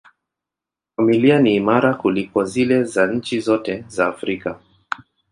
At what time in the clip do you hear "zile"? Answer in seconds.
2.45-2.83